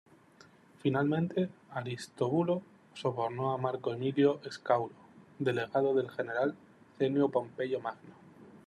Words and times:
Finalmente, 0.81 1.49
Aristóbulo 1.69 2.63
sobornó 2.95 3.53
a 3.53 3.59
Marco 3.59 3.93
Emilio 3.93 4.41
Escauro, 4.45 4.95
delegado 5.37 5.93
del 5.93 6.09
general 6.09 6.55
Cneo 6.97 7.29
Pompeyo 7.29 7.79
Magno. 7.79 8.15